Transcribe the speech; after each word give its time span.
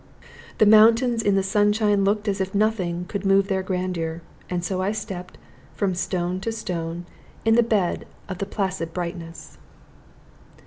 The 0.57 0.65
mountains 0.65 1.21
in 1.21 1.35
the 1.35 1.43
sunshine 1.43 2.03
looked 2.03 2.27
as 2.27 2.41
if 2.41 2.55
nothing 2.55 3.05
could 3.07 3.23
move 3.23 3.47
their 3.49 3.61
grandeur, 3.61 4.23
and 4.49 4.63
so 4.65 4.81
I 4.81 4.93
stepped 4.93 5.37
from 5.75 5.93
stone 5.93 6.39
to 6.39 6.51
stone, 6.51 7.05
in 7.45 7.53
the 7.53 7.61
bed 7.61 8.07
of 8.27 8.39
the 8.39 8.47
placid 8.47 8.93
brightness. 8.95 9.59